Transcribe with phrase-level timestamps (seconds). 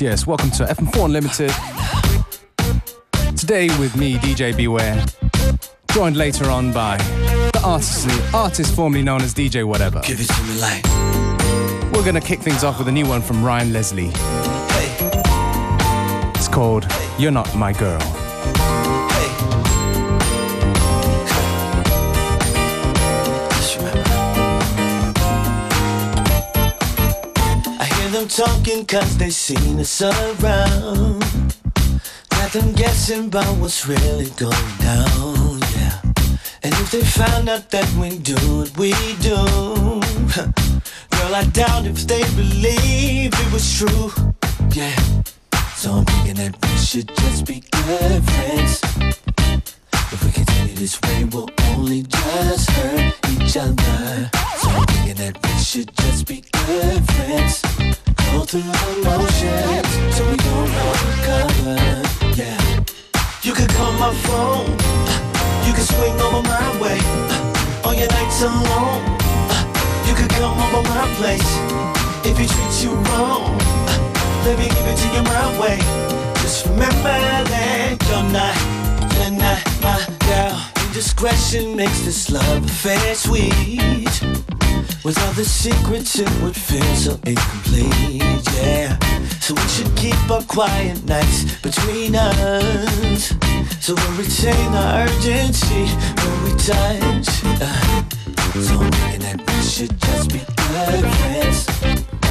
[0.00, 0.26] Yes, yes.
[0.28, 1.50] Welcome to FM4 Unlimited.
[3.36, 5.04] Today with me, DJ Beware.
[5.90, 10.00] Joined later on by the artist, artist formerly known as DJ Whatever.
[10.04, 10.84] Give it to me like.
[11.92, 14.10] We're gonna kick things off with a new one from Ryan Leslie.
[14.10, 14.96] Hey,
[16.36, 16.86] It's called
[17.18, 18.27] You're Not My Girl.
[28.38, 31.20] Talking cause they seen us around.
[32.30, 35.98] Got them guessing about what's really going down, yeah.
[36.62, 39.34] And if they found out that we do what we do,
[41.10, 44.12] girl, I doubt if they believe it was true,
[44.70, 44.94] yeah.
[45.74, 48.80] So I'm thinking that we should just be good friends.
[50.12, 54.30] If we continue this way, we'll only just hurt each other.
[54.58, 58.07] So I'm thinking that we should just be good friends.
[58.32, 58.72] Go through the
[59.04, 60.70] motions so we don't
[61.10, 61.76] recover.
[62.36, 62.60] Yeah.
[63.42, 64.70] You could call my phone.
[65.66, 66.98] You could swing over my way.
[67.84, 69.02] On your nights alone.
[70.06, 71.50] You could come over my place.
[72.24, 73.58] If he treats you wrong.
[74.44, 75.78] Let me give it to you my way.
[76.40, 77.18] Just remember
[77.52, 78.56] that you're not,
[79.18, 80.56] you're not my girl.
[80.86, 84.08] Indiscretion makes this love affair sweet.
[85.04, 88.20] With all the secrets, it would feel so incomplete,
[88.56, 88.98] yeah.
[89.40, 93.32] So we should keep our quiet nights between us.
[93.80, 95.86] So we'll retain our urgency
[96.20, 97.28] when we touch.
[97.62, 98.02] Uh,
[98.60, 102.27] so I'm that we should just be good friends.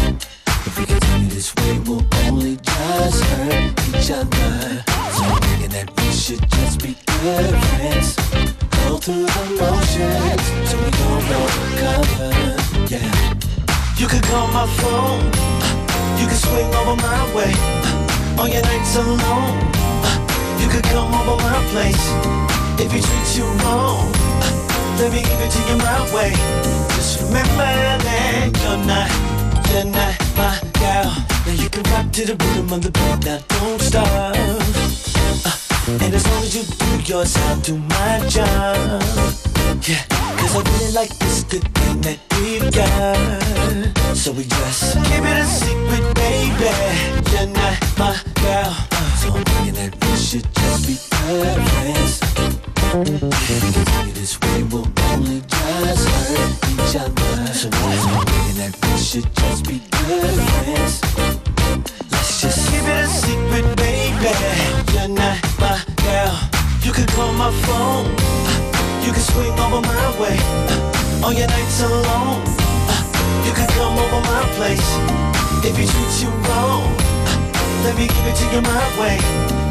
[0.68, 4.84] If we continue this way, we'll only just hurt each other.
[5.16, 6.92] So I'm thinking that we should just be
[7.24, 8.20] good friends.
[8.84, 11.24] Go through the motions so we don't
[11.72, 12.36] recover.
[12.92, 13.08] Yeah.
[13.96, 15.24] You could call my phone.
[16.20, 17.56] You could swing over my way.
[18.36, 19.56] On your nights alone.
[20.60, 22.06] You could come over my place.
[22.76, 24.12] If he treats you wrong.
[25.00, 26.36] Let me give it to you my way.
[27.00, 27.72] Just remember
[28.04, 29.08] that you're not,
[29.72, 31.10] you're not my girl.
[31.46, 33.26] Now you can rock to the rhythm of the beat.
[33.26, 34.08] Now don't stop.
[35.46, 39.02] Uh, and as long as you do yours, I'll do my job.
[39.88, 40.04] Yeah,
[40.38, 44.16] cause I really like this good thing that we've got.
[44.16, 46.72] So we just keep it a secret, baby.
[47.32, 48.97] You're not my girl.
[49.18, 50.96] Uh, so I'm thinking that we should just be
[51.26, 52.22] good friends.
[53.50, 57.54] If we continue this way, we'll only just hurt each other.
[57.54, 61.02] So I'm thinking that we should just be good friends.
[62.12, 64.38] Let's just keep it a secret, baby.
[64.94, 66.38] You're not my girl.
[66.84, 68.06] You can call my phone.
[69.02, 70.38] You can swing over my way.
[71.26, 72.46] On your nights alone.
[73.46, 74.90] You can come over my place.
[75.66, 77.07] If he treats you wrong,
[77.84, 79.18] let me give it to you my way.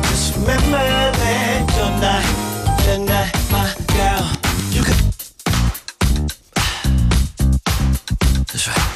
[0.08, 2.24] Just remember that you're not,
[2.86, 4.24] you're not my girl.
[4.70, 4.96] You can.
[8.46, 8.95] That's right.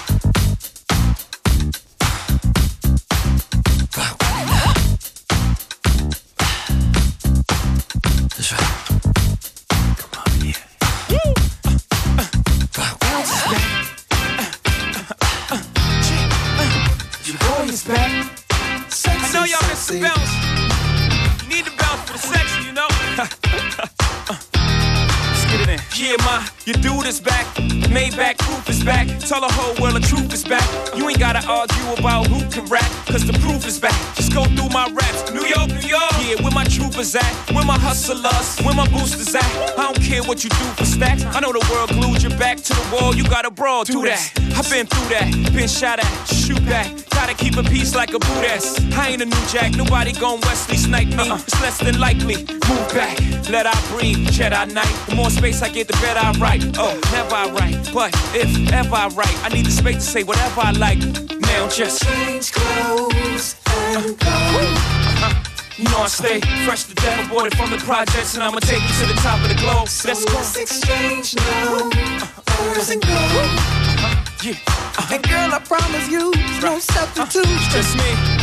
[31.61, 33.95] Argue about who can rap, cause the proof is back.
[34.15, 35.31] Just go through my raps.
[35.31, 36.13] New York, New York.
[36.25, 37.33] Yeah, where my troopers at?
[37.53, 38.59] Where my hustlers?
[38.65, 39.45] Where my boosters at?
[39.77, 41.23] I don't care what you do for stacks.
[41.25, 43.15] I know the world glued your back to the wall.
[43.15, 44.33] You gotta brawl through that.
[44.57, 45.53] I've been through that.
[45.53, 46.25] Been shot at.
[46.29, 46.89] Shoot back.
[47.11, 48.81] Gotta keep a peace like a boot ass.
[48.95, 49.77] I ain't a new jack.
[49.77, 51.29] Nobody gon' Wesley snipe me.
[51.29, 51.37] Uh-uh.
[51.37, 52.37] It's less than likely.
[52.71, 53.21] Move back.
[53.51, 54.29] Let I breathe.
[54.29, 54.95] Jedi Knight.
[55.09, 56.65] The more space I get, the better I write.
[56.79, 57.93] Oh, never I write.
[57.93, 61.30] But if ever I write, I need the space to say whatever I like.
[61.61, 64.27] Now just Change clothes and go.
[65.77, 68.95] You know I stay fresh to death, aborted from the projects, and I'ma take you
[69.01, 69.87] to the top of the globe.
[69.89, 70.33] So Let's go.
[70.35, 73.09] let's exchange numbers and go.
[73.13, 74.25] Uh-huh.
[74.43, 77.45] Yeah, And girl, I promise you, no substitute.
[77.45, 77.73] Uh-huh.
[77.73, 78.40] just me.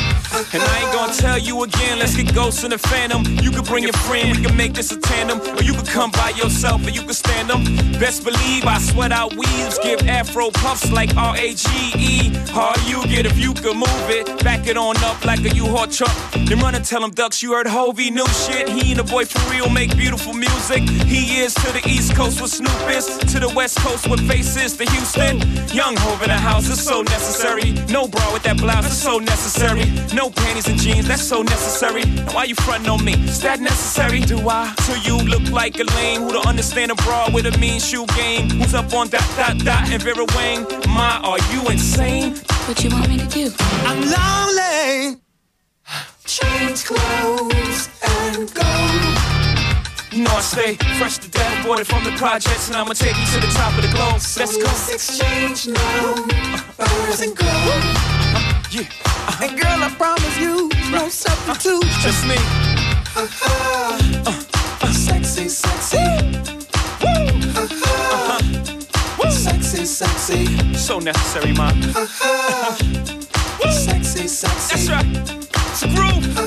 [0.54, 3.24] And I ain't gonna tell you again, let's get ghosts in the phantom.
[3.42, 5.40] You can bring your friend, we can make this a tandem.
[5.58, 7.64] Or you can come by yourself and you can stand them.
[8.00, 12.34] Best believe I sweat out weaves, give afro puffs like R-A-G-E.
[12.50, 14.44] Hard you get if you can move it.
[14.44, 16.16] Back it on up like a U-Haul truck.
[16.32, 18.70] Then run and tell them ducks you heard Hovey new shit.
[18.70, 20.82] He and the boy for real make beautiful music.
[21.06, 24.76] He is to the East Coast with Snoop is, to the West Coast with faces
[24.78, 25.40] to Houston.
[25.70, 27.72] Young Hov in the house is so necessary.
[27.90, 29.86] No bra with that blouse is so necessary.
[30.18, 32.04] No panties and jeans, that's so necessary.
[32.04, 33.14] Now why you frontin' on me?
[33.14, 34.22] Is that necessary?
[34.22, 34.74] Do I?
[34.80, 38.08] So you look like a lame who don't understand a broad with a mean shoe
[38.18, 38.50] game.
[38.50, 40.66] Who's up on dot dot dot and Vera Wang?
[40.90, 42.34] My, are you insane?
[42.66, 43.52] What you want me to do?
[43.86, 45.22] I'm lonely.
[46.26, 48.74] Change clothes and go.
[50.12, 53.16] You know I stay fresh to death, bought it from the projects, and I'ma take
[53.16, 54.14] you to the top of the globe.
[54.14, 54.64] Let's go.
[54.64, 58.17] Let's exchange numbers and go.
[58.70, 58.84] Yeah,
[59.42, 61.84] And girl, I promise you, no substitute.
[62.02, 62.36] just me.
[63.16, 63.98] Uh-huh.
[64.28, 64.92] Uh-huh.
[64.92, 65.98] Sexy, sexy.
[67.56, 68.40] Uh-huh.
[69.32, 70.74] Sexy, sexy.
[70.74, 71.82] So necessary, man.
[73.72, 74.88] Sexy, sexy.
[74.88, 75.06] That's right.
[75.72, 76.38] It's a groove.
[76.38, 76.42] Uh,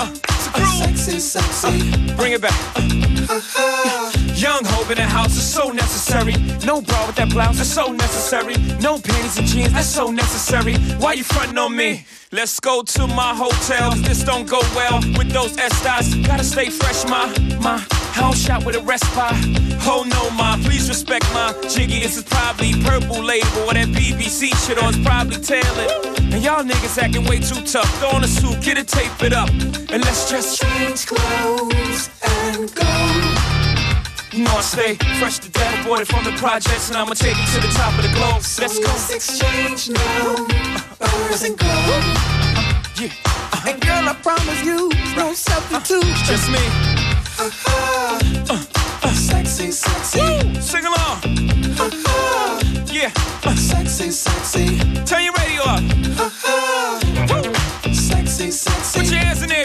[0.00, 0.78] uh, it's a groove.
[0.78, 1.68] Sexy, sexy.
[1.92, 4.16] Uh, bring it back.
[4.40, 6.32] Young Hov in the house is so necessary.
[6.64, 8.56] No bra with that blouse is so necessary.
[8.80, 10.76] No panties and jeans, that's so necessary.
[10.96, 12.06] Why you frontin' on me?
[12.32, 13.90] Let's go to my hotel.
[13.96, 16.14] This don't go well with those Estes.
[16.26, 17.28] Gotta stay fresh, ma.
[17.68, 19.36] I don't shop with a respite.
[19.84, 22.00] Oh no, ma, please respect my jiggy.
[22.00, 24.94] This is probably purple label or that BBC shit on.
[24.94, 26.16] It's probably tailored.
[26.32, 27.90] And y'all niggas acting way too tough.
[27.98, 32.74] Throw on a suit, get it, tape it up, and let's just Change clothes and
[32.74, 33.29] go.
[34.32, 37.46] You know I stay fresh to death, it from the projects, and I'ma take you
[37.54, 38.42] to the top of the globe.
[38.58, 38.86] Let's go.
[38.86, 41.66] Let's exchange numbers and go.
[43.00, 43.10] Yeah,
[43.66, 46.04] And girl, I promise you, no substitute.
[46.26, 46.62] just me.
[47.38, 48.54] Uh-huh.
[49.02, 50.60] Uh, Sexy, sexy.
[50.60, 51.20] Sing along.
[52.86, 53.10] Yeah,
[53.44, 54.78] Uh, Sexy, sexy.
[55.06, 55.82] turn your radio up.
[57.94, 58.98] Sexy, sexy.
[59.00, 59.59] Put your hands in there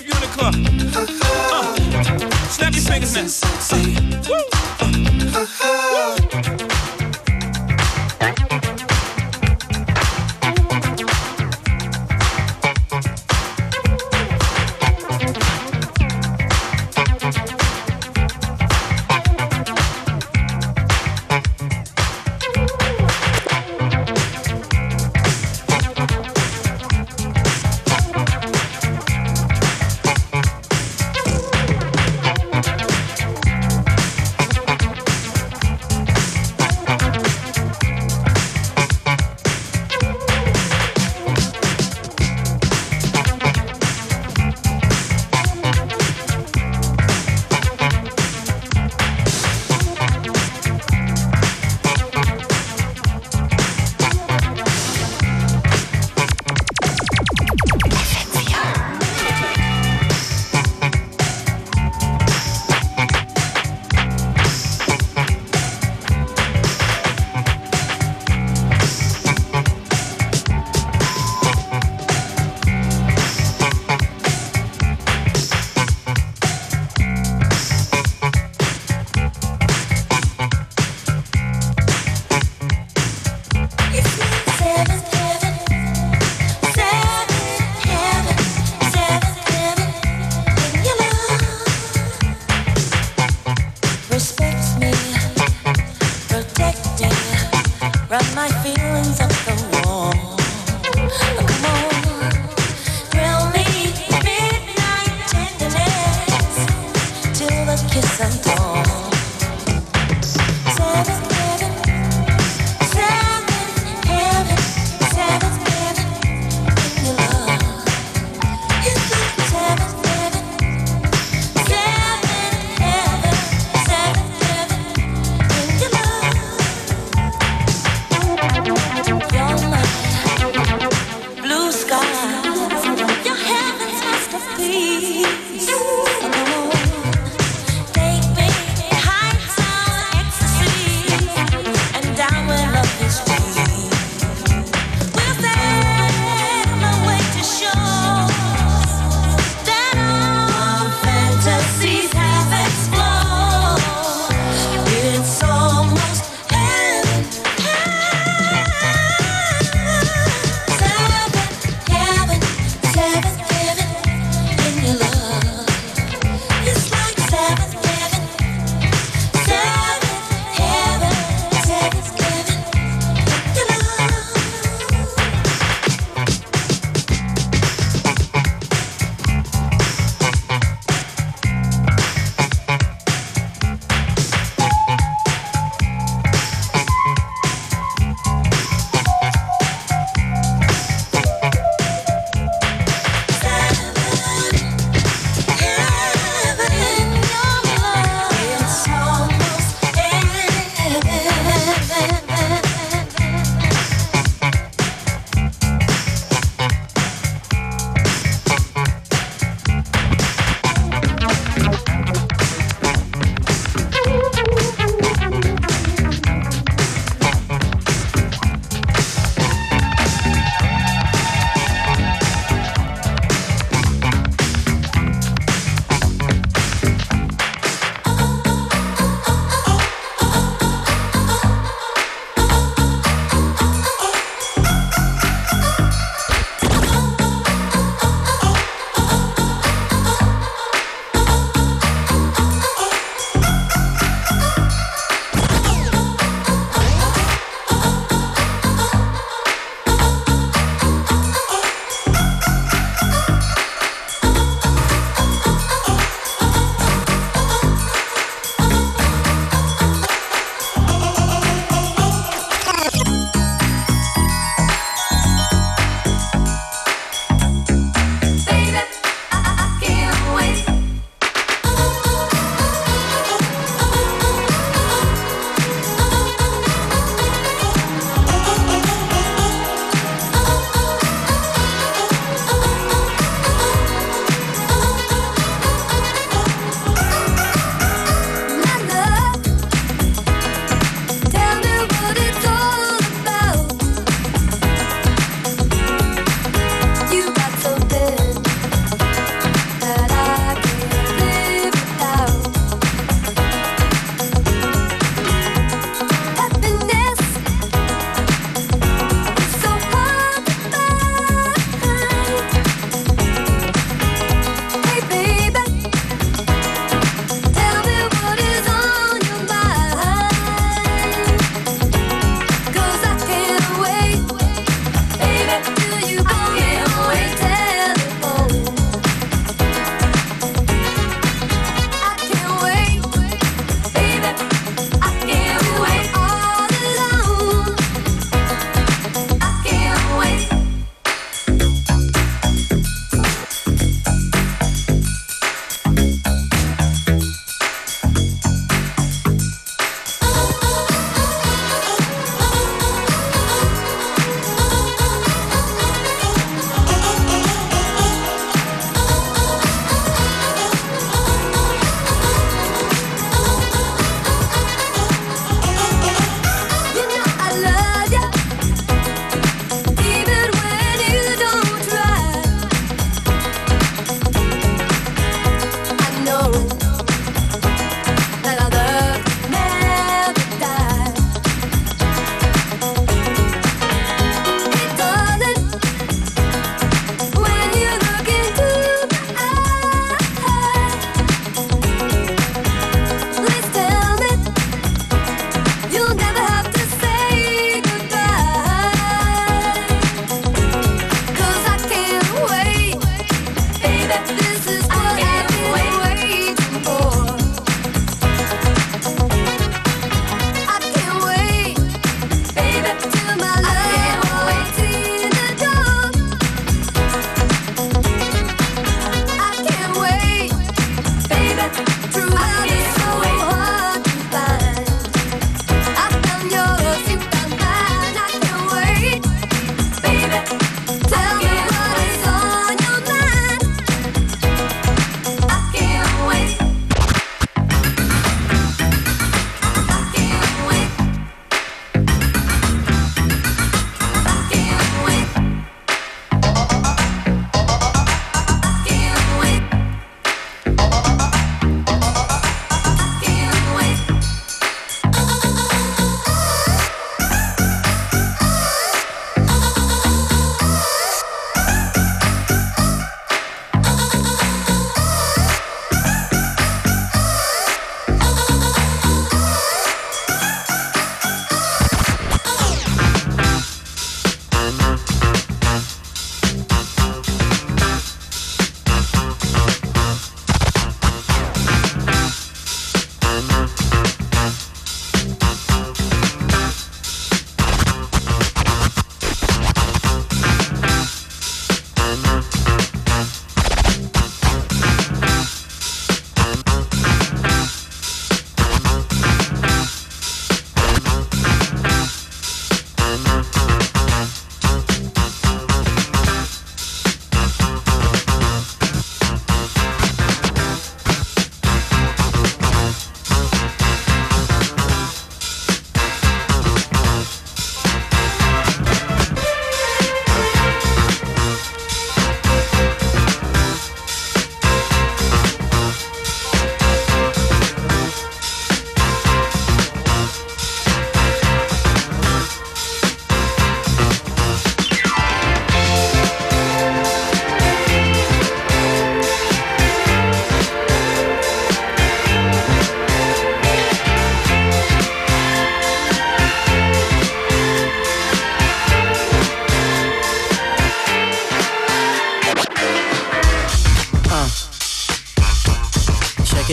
[3.16, 4.75] snap your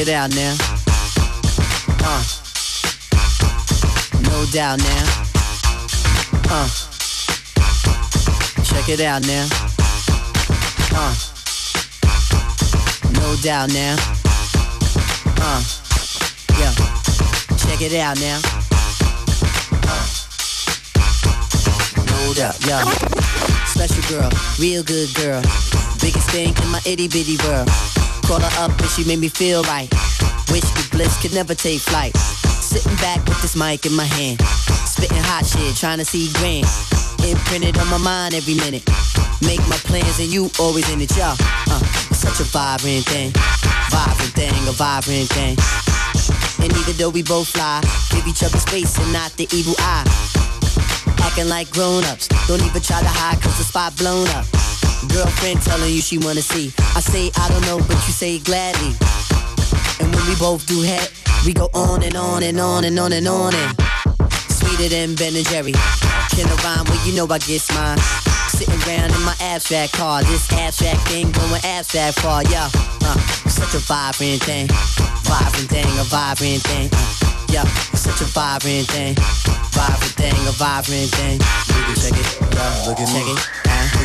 [0.02, 0.56] it out now.
[2.02, 2.22] Uh.
[4.22, 5.04] No doubt now.
[6.50, 6.68] Uh.
[8.64, 9.46] Check it out now.
[10.92, 11.14] Uh.
[13.12, 13.96] No doubt now.
[15.38, 15.62] Uh.
[16.58, 16.74] Yeah.
[17.58, 18.40] Check it out now.
[19.86, 20.06] Uh.
[22.10, 22.84] No doubt, yeah.
[23.66, 25.42] Special girl, real good girl.
[26.00, 27.91] Biggest thing in my itty bitty world.
[28.22, 29.90] Call her up and she made me feel right.
[30.50, 32.16] Wish the bliss could never take flight.
[32.16, 34.40] Sitting back with this mic in my hand.
[34.86, 36.66] Spitting hot shit, trying to see grand.
[37.24, 38.84] Imprinted on my mind every minute.
[39.42, 41.36] Make my plans and you always in it, y'all.
[41.68, 41.82] Uh,
[42.14, 43.32] such a vibrant thing.
[43.90, 45.56] Vibrant thing, a vibrant thing.
[46.62, 50.06] And even though we both fly, give each other space and not the evil eye.
[51.22, 54.61] Acting like grown-ups, don't even try to hide cause the spot blown up.
[55.12, 56.72] Girlfriend telling you she wanna see.
[56.96, 58.96] I say I don't know, but you say gladly.
[60.00, 61.10] And when we both do head,
[61.44, 63.76] we go on and on and on and on and on and
[64.48, 65.72] sweeter than Ben and Jerry.
[66.32, 66.84] Can I rhyme?
[66.88, 67.98] Well, you know I get mine.
[68.48, 72.68] Sitting around in my abstract car, this abstract thing going abstract far, yeah.
[73.02, 74.68] Uh, such a vibrant thing,
[75.24, 76.88] vibrant thing, a vibrant thing.
[76.92, 79.14] Uh, yeah, such a vibrant thing,
[79.72, 81.38] vibrant thing, a vibrant thing.
[81.38, 83.61] Look at check it, yeah, look at check me.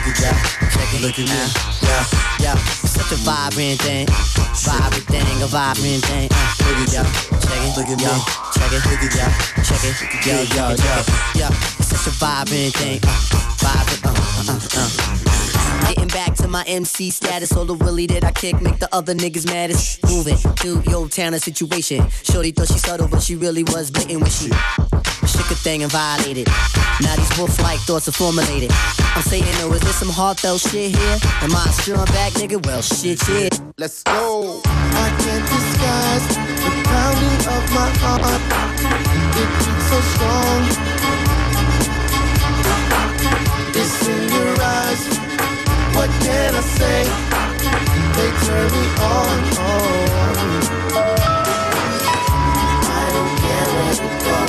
[0.08, 1.40] It, look check it, look at me,
[1.84, 2.04] yeah,
[2.40, 2.56] yeah.
[2.88, 6.30] Such a vibrant thing, vibrant thing, a vibrant thing.
[6.32, 7.08] Uh, look at yeah,
[7.44, 8.08] check it, look at me,
[8.54, 9.32] check it, look at yeah,
[9.64, 11.04] check it, yeah, yeah, yeah,
[11.36, 11.52] yeah.
[11.82, 13.20] Such a vibrant thing, uh,
[13.60, 14.80] vibrant, uh, uh, uh.
[14.80, 15.28] uh.
[15.88, 19.14] Getting back to my MC status, all the willy that I kick make the other
[19.14, 20.04] niggas maddest.
[20.06, 22.08] Moving through your town a situation.
[22.24, 24.52] Shorty thought she subtle, but she really was bitten when she
[25.28, 26.48] shook a thing and violated.
[27.02, 28.72] Now these wolf-like thoughts are formulated.
[29.16, 31.20] I'm saying, no, is there some heartfelt shit here?
[31.42, 32.66] Am I a strong back nigga?
[32.66, 33.50] Well, shit, yeah.
[33.78, 34.62] Let's go.
[34.66, 36.28] I can't disguise
[36.64, 38.42] the pounding of my heart.
[39.38, 40.62] It beats so strong.
[43.76, 45.04] It's in your eyes.
[45.96, 47.04] What can I say?
[48.18, 49.38] They turn me on.
[49.60, 50.18] Oh.
[52.90, 54.47] I don't care where we go.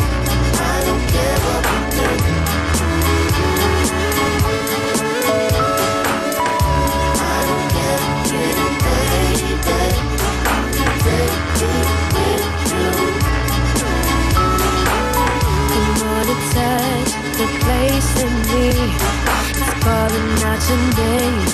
[18.71, 21.49] It's calling out your name.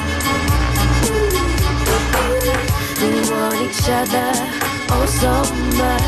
[3.00, 4.33] We want each other
[4.90, 5.33] oh so
[5.79, 6.03] much.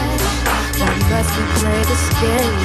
[0.80, 2.60] Why must we play this game?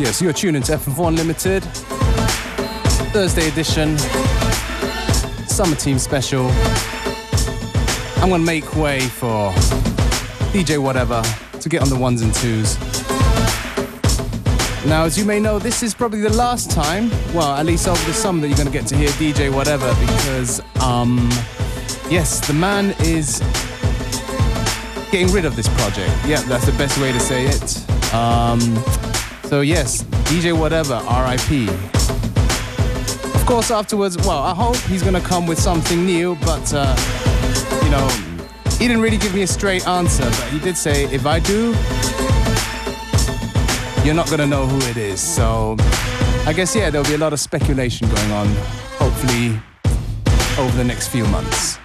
[0.00, 1.62] Yes, you're tuning to FM4 Unlimited.
[3.12, 3.98] Thursday edition.
[5.46, 6.46] Summer Team special.
[8.16, 9.52] I'm gonna make way for
[10.54, 11.22] DJ Whatever
[11.60, 12.78] to get on the ones and twos.
[14.86, 18.02] Now, as you may know, this is probably the last time, well, at least over
[18.06, 21.28] the summer, that you're gonna get to hear DJ Whatever because, um,
[22.08, 23.40] yes, the man is
[25.12, 26.10] getting rid of this project.
[26.26, 28.14] Yeah, that's the best way to say it.
[28.14, 28.60] Um,
[29.50, 31.68] so yes, DJ Whatever, RIP.
[33.34, 36.94] Of course, afterwards, well, I hope he's gonna come with something new, but uh,
[37.82, 38.06] you know,
[38.78, 41.74] he didn't really give me a straight answer, but he did say, if I do,
[44.04, 45.20] you're not gonna know who it is.
[45.20, 45.74] So
[46.46, 48.46] I guess yeah, there'll be a lot of speculation going on,
[49.00, 49.60] hopefully
[50.64, 51.80] over the next few months.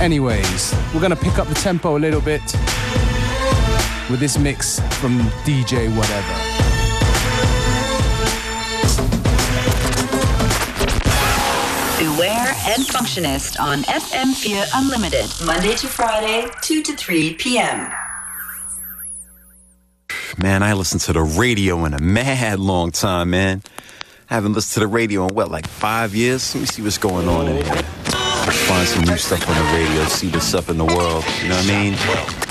[0.00, 2.42] Anyways, we're gonna pick up the tempo a little bit
[4.10, 6.56] with this mix from DJ Whatever.
[11.98, 17.90] Beware and Functionist on FM4 Unlimited, Monday to Friday, 2 to 3 p.m.
[20.38, 23.62] Man, I listened to the radio in a mad long time, man.
[24.30, 26.54] I haven't listened to the radio in what, like five years?
[26.54, 27.82] Let me see what's going on in here.
[27.82, 31.24] Find some new stuff on the radio, see what's up in the world.
[31.42, 32.45] You know what I mean?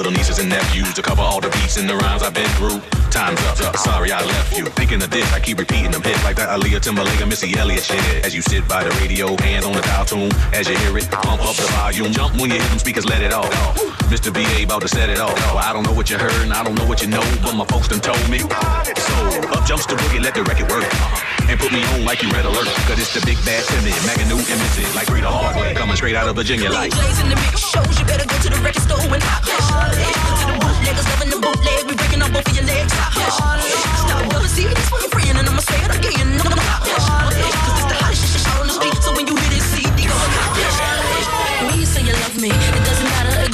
[0.00, 2.80] Little nieces and nephews to cover all the beats and the rhymes I've been through.
[3.10, 3.76] Time's up.
[3.76, 4.64] Sorry I left you.
[4.64, 8.24] Thinking of this, I keep repeating them hits like that Aaliyah Timberlake Missy Elliott shit.
[8.24, 10.32] As you sit by the radio, hands on the dial tune.
[10.54, 12.12] As you hear it, pump up the volume.
[12.12, 13.52] Jump when you hear them speakers, let it off.
[14.08, 14.32] Mr.
[14.32, 15.36] BA about to set it off.
[15.54, 17.66] I don't know what you heard and I don't know what you know, but my
[17.66, 18.38] folks done told me.
[18.38, 19.14] So
[19.52, 21.39] up jumps the boogie, let the record work.
[21.50, 22.70] And put me on like you red alert.
[22.86, 24.86] Cause it's the big bad Timmy, Magoo and Missy.
[24.94, 26.94] Like Rita Hardway, coming straight out of Virginia like.
[26.94, 29.42] DJs in the mix shows, you better go to the record store and hop.
[29.42, 32.94] To the bootleggers loving the bootleg, we breaking up both of your legs.
[32.94, 36.38] Stop never see this for your friend, and I'ma say it again.
[36.38, 36.62] No, no, no.
[36.86, 40.06] Cause it's the hottest shit out on the street, so when you hear this CD,
[40.06, 40.14] go
[41.66, 42.54] When you say you love me,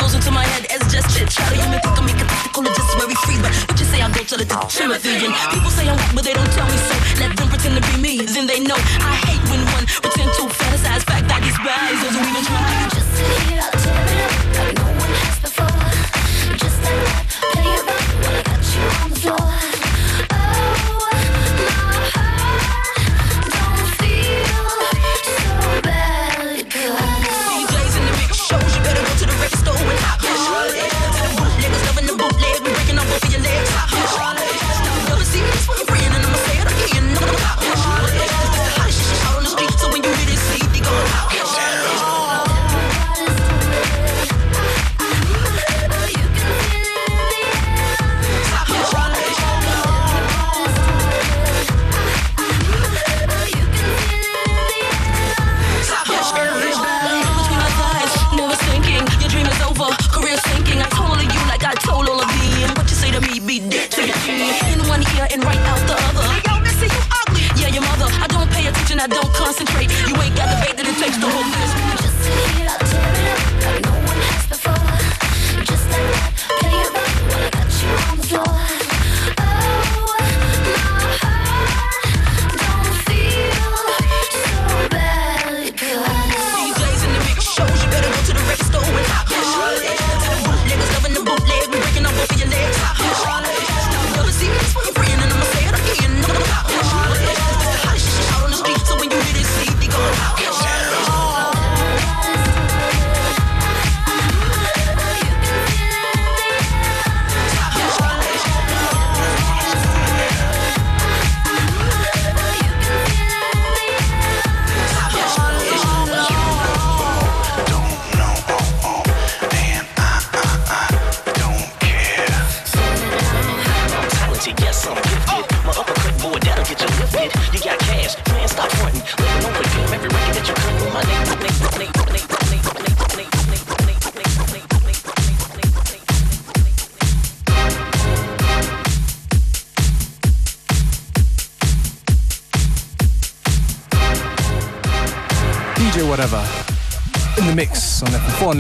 [0.07, 1.59] goes into my head as just chit chatter.
[1.59, 4.09] You may think I make it tactical just very free, but what you say I
[4.15, 6.95] go to the Timothy and people say I'm weak, but they don't tell me so.
[7.19, 10.43] Let them pretend to be me, then they know I hate when one pretend to
[10.47, 12.87] fantasize fact that these guys doesn't even try.
[12.95, 13.56] Just sit here,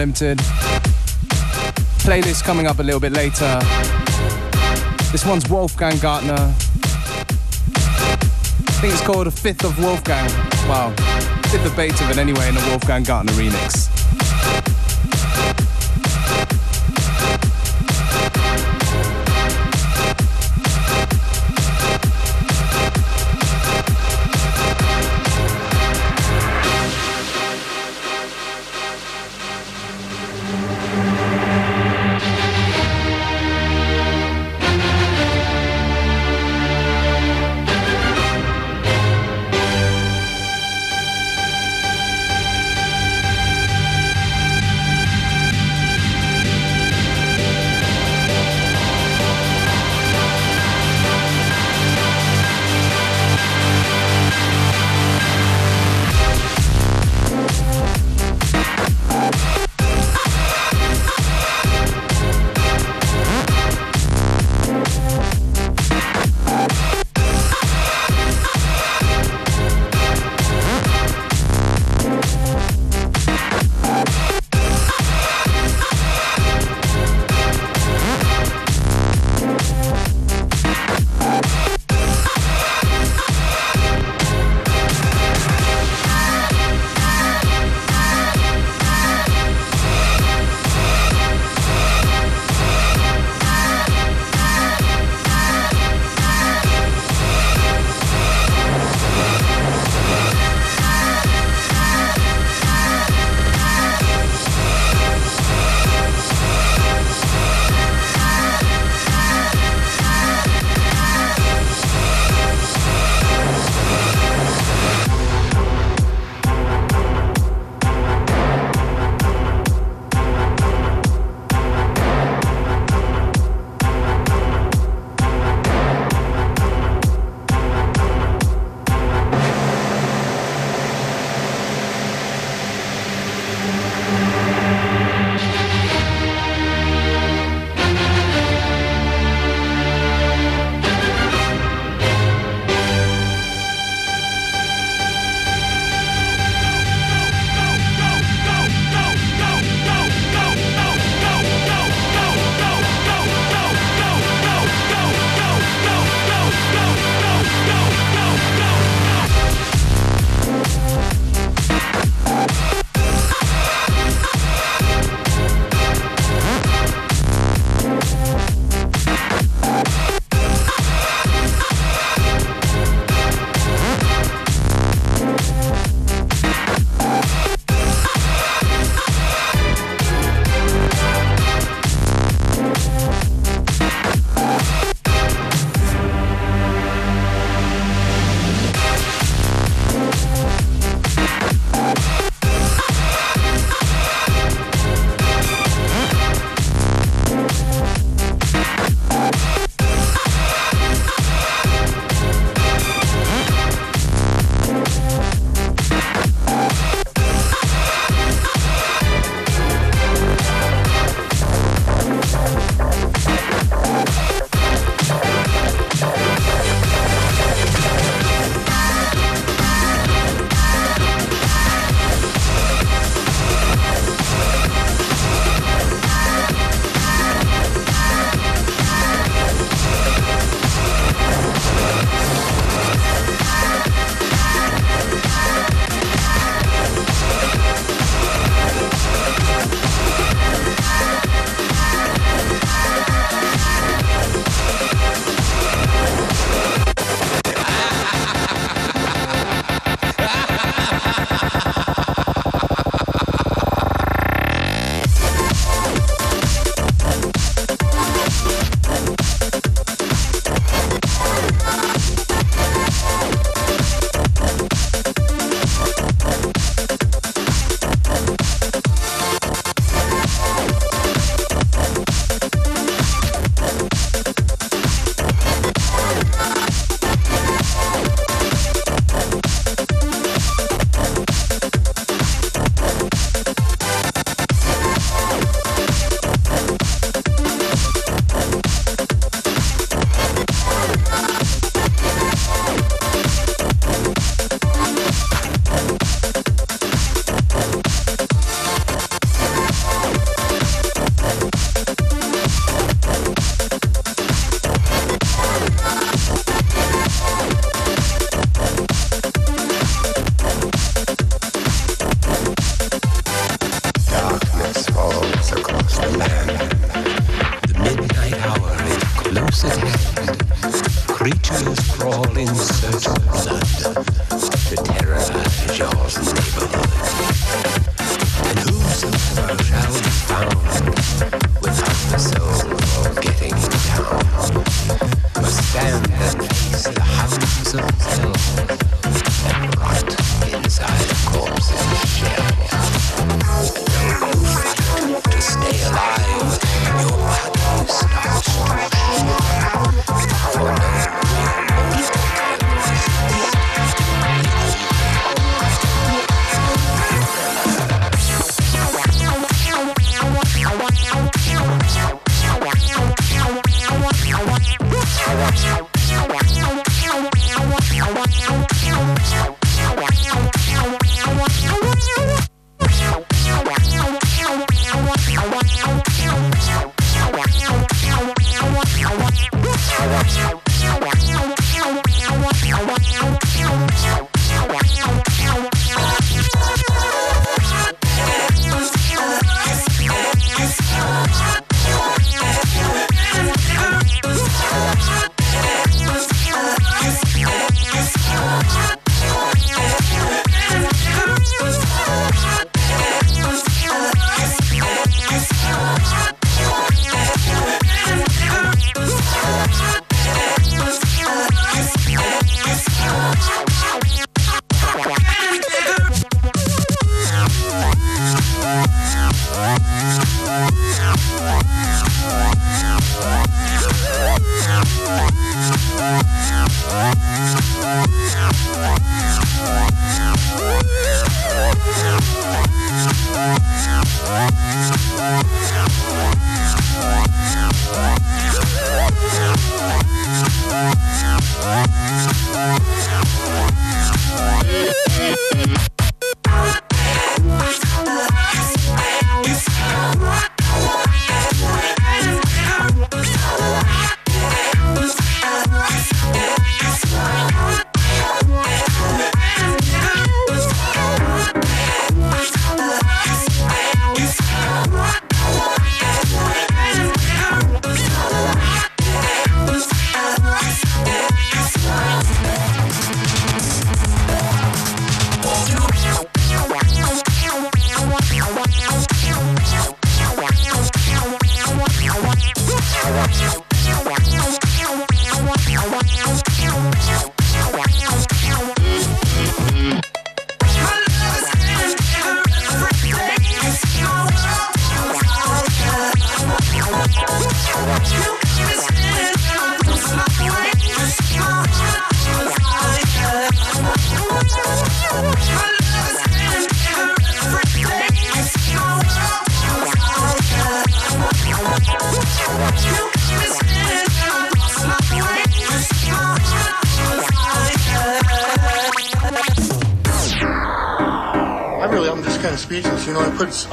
[0.07, 0.39] on FM4 Unlimited.
[1.99, 3.59] Playlist coming up a little bit later.
[5.13, 6.55] This one's Wolfgang Gartner.
[8.69, 10.31] I think it's called A Fifth of Wolfgang.
[10.69, 10.95] Wow.
[11.51, 13.86] Fifth of Beethoven anyway in a Wolfgang Gartner remix.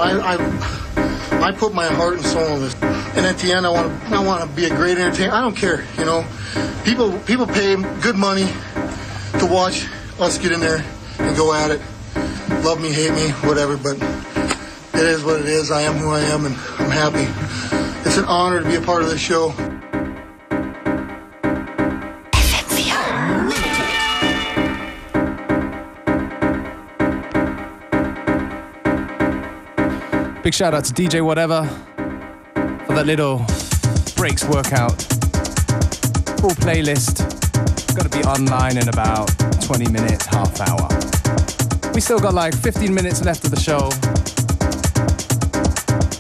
[0.03, 3.69] I I, I put my heart and soul in this, and at the end, I
[3.69, 5.33] want to, I want to be a great entertainer.
[5.33, 5.85] I don't care.
[5.97, 6.25] You know,
[6.83, 8.45] people, people pay good money
[9.39, 9.87] to watch
[10.19, 10.83] us get in there
[11.19, 11.81] and go at it.
[12.65, 13.77] Love me, hate me, whatever.
[13.77, 13.95] But
[14.93, 15.71] it is what it is.
[15.71, 17.27] I am who I am, and I'm happy.
[18.07, 19.53] It's an honor to be a part of this show.
[30.43, 31.65] Big shout out to DJ Whatever
[32.85, 33.37] for that little
[34.17, 35.01] breaks workout.
[36.41, 37.23] Full playlist.
[37.95, 39.29] Gonna be online in about
[39.61, 40.89] 20 minutes, half hour.
[41.93, 43.87] We still got like 15 minutes left of the show.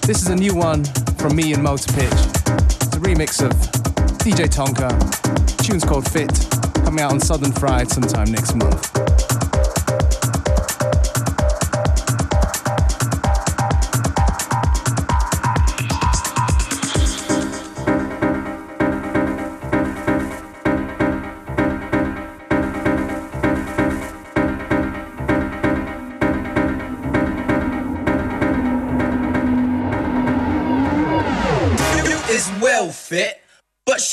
[0.07, 0.85] This is a new one
[1.17, 2.13] from me and Motor Pitch.
[2.13, 3.51] It's a remix of
[4.23, 4.87] DJ Tonka.
[5.57, 6.31] The tune's called Fit.
[6.85, 9.12] Coming out on Southern Fried sometime next month.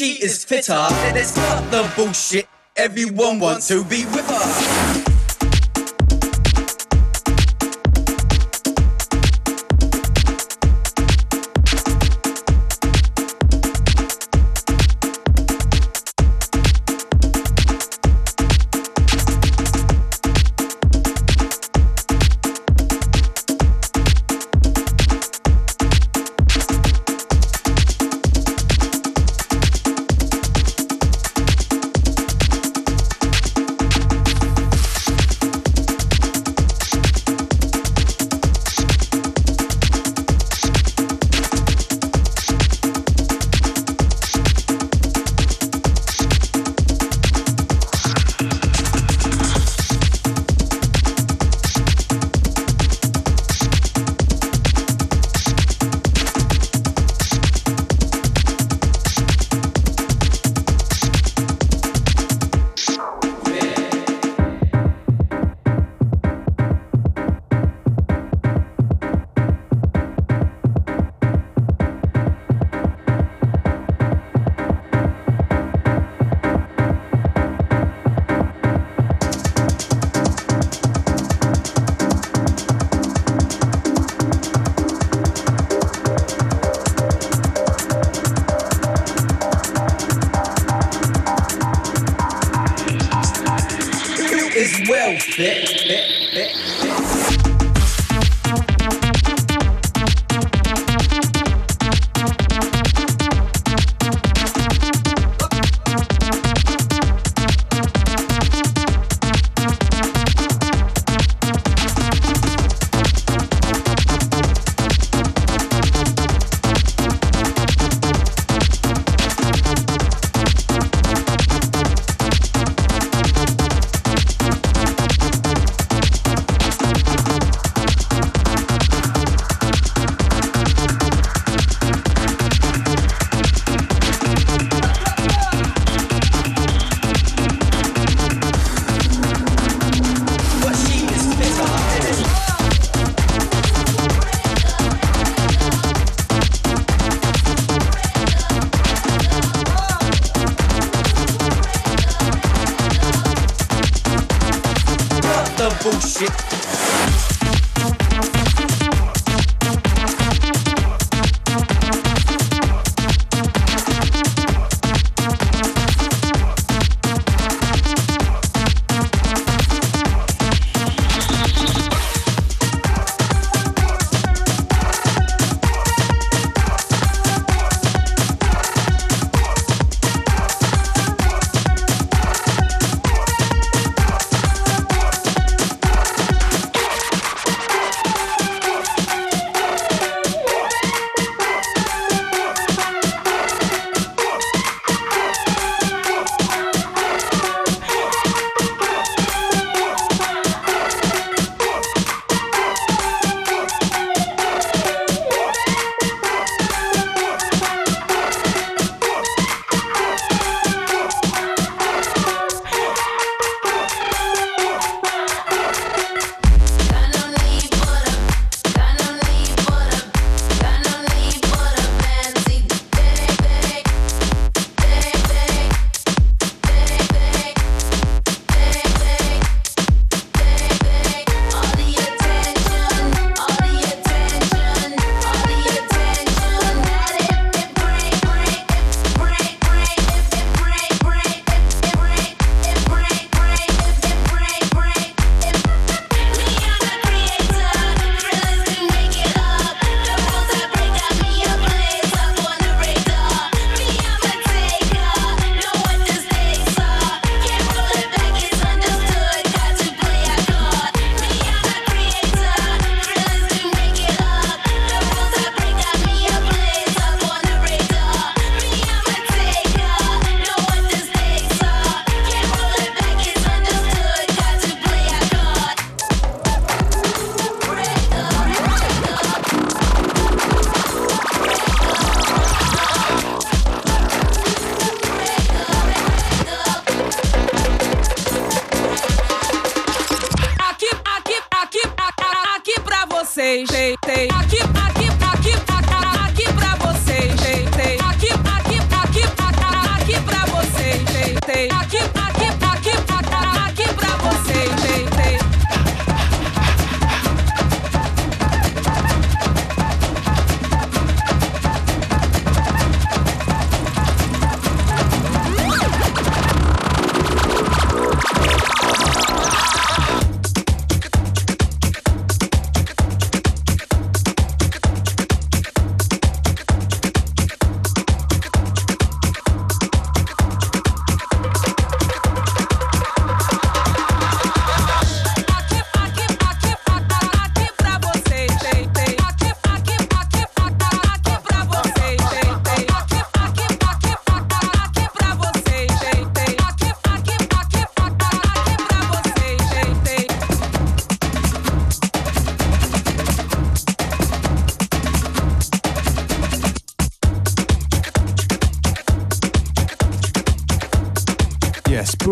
[0.00, 0.86] She is fitter.
[1.12, 2.48] Let's cut the bullshit.
[2.74, 4.69] Everyone wants to be with her.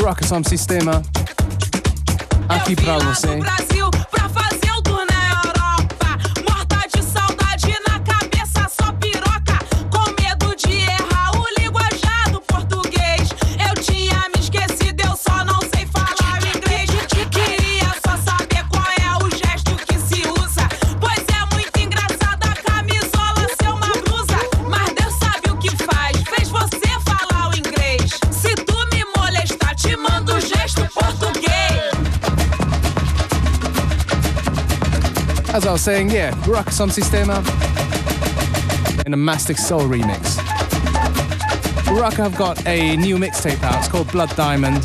[0.08, 1.02] Buraka Som Sistema.
[2.48, 3.77] Aqui pra você.
[35.58, 37.38] As I was saying, yeah, Rock Som Sistema
[39.04, 40.36] in a Mastiksoul remix.
[42.00, 43.76] Rock have got a new mixtape out.
[43.80, 44.76] It's called Blood Diamond.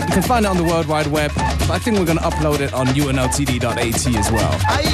[0.00, 1.30] You can find it on the World Wide Web.
[1.70, 4.93] I think we're going to upload it on unltd.at as well.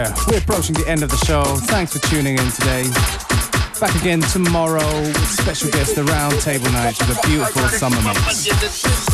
[0.00, 1.42] yeah, we're approaching the end of the show.
[1.44, 2.84] Thanks for tuning in today.
[3.80, 9.09] Back again tomorrow with special guest, the Round Table Knights with a beautiful summer mix.